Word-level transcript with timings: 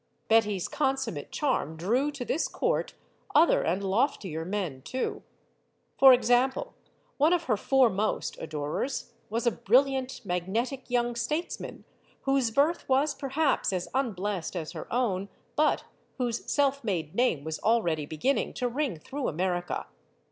Betty's 0.29 0.67
consummate 0.67 1.31
charm 1.31 1.77
drew 1.77 2.09
to 2.13 2.25
this 2.25 2.47
court 2.47 2.95
other 3.35 3.61
and 3.61 3.83
loftier 3.83 4.43
men, 4.43 4.81
too. 4.81 5.21
For 5.99 6.11
example, 6.11 6.73
one 7.17 7.33
of 7.33 7.43
her 7.43 7.55
foremost 7.55 8.35
adorers 8.39 9.13
was 9.29 9.45
a 9.45 9.51
brilliant, 9.51 10.21
magnetic 10.25 10.89
young 10.89 11.15
statesman 11.15 11.83
whose 12.21 12.49
birth 12.49 12.89
was 12.89 13.13
perhaps 13.13 13.71
as 13.71 13.89
unblest 13.93 14.55
as 14.55 14.71
her 14.71 14.91
own, 14.91 15.29
but 15.55 15.83
whose 16.17 16.51
self 16.51 16.83
made 16.83 17.13
name 17.13 17.43
was 17.43 17.59
already 17.59 18.07
beginning 18.07 18.55
to 18.55 18.67
ring 18.67 18.97
through 18.97 19.27
America. 19.27 19.85